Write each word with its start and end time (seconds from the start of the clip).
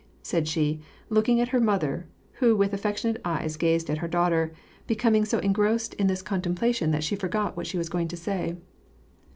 §aid 0.23 0.47
she, 0.47 0.81
looking 1.09 1.39
at 1.39 1.49
her 1.49 1.59
mother, 1.59 2.07
who 2.39 2.55
with 2.55 2.73
affectionate 2.73 3.21
eyes 3.23 3.55
gazed 3.55 3.87
at 3.87 3.99
her 3.99 4.07
daughter, 4.07 4.51
becoming 4.87 5.25
so 5.25 5.37
engrossed 5.37 5.93
in 5.93 6.07
this 6.07 6.23
contemplation 6.23 6.89
that 6.89 7.03
she 7.03 7.15
forgot 7.15 7.55
what 7.55 7.67
she 7.67 7.77
was 7.77 7.87
going 7.87 8.07
to 8.07 8.17
say. 8.17 8.57